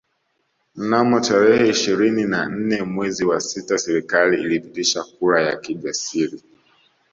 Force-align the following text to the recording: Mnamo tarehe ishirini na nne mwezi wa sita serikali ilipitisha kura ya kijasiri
Mnamo 0.75 1.19
tarehe 1.19 1.69
ishirini 1.69 2.23
na 2.23 2.45
nne 2.49 2.83
mwezi 2.83 3.25
wa 3.25 3.39
sita 3.41 3.77
serikali 3.77 4.41
ilipitisha 4.41 5.03
kura 5.03 5.43
ya 5.45 5.57
kijasiri 5.57 6.41